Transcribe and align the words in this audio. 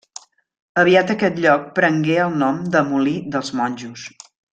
Aviat 0.83 1.11
aquest 1.13 1.37
lloc 1.43 1.67
prengué 1.79 2.15
el 2.23 2.33
nom 2.45 2.57
de 2.77 2.83
molí 2.89 3.15
dels 3.37 3.53
Monjos. 3.61 4.09